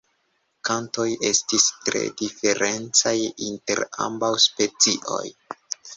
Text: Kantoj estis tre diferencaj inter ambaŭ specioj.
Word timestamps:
Kantoj 0.69 1.05
estis 1.29 1.67
tre 1.89 2.01
diferencaj 2.23 3.15
inter 3.49 3.83
ambaŭ 4.07 4.35
specioj. 4.47 5.25